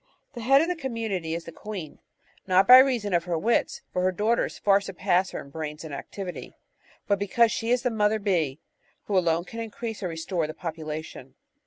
[0.33, 1.99] The head of the community Natural Hlstoty 523 is the queen,
[2.47, 5.93] not by reason of her wits, for her daughters far surpass her in brains and
[5.93, 6.55] activity,
[7.05, 8.57] but because she is the mother bee,
[9.03, 11.35] who alone can increase or restore the population.